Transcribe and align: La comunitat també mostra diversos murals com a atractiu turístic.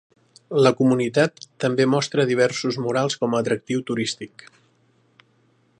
La 0.67 0.69
comunitat 0.77 1.43
també 1.65 1.85
mostra 1.93 2.25
diversos 2.31 2.79
murals 2.87 3.19
com 3.23 3.35
a 3.39 3.43
atractiu 3.45 3.87
turístic. 3.91 4.47